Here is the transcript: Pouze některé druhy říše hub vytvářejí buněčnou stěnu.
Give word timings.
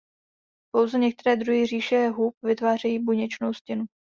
Pouze 0.75 0.97
některé 0.99 1.35
druhy 1.35 1.65
říše 1.65 2.07
hub 2.09 2.35
vytvářejí 2.43 2.99
buněčnou 2.99 3.53
stěnu. 3.53 3.85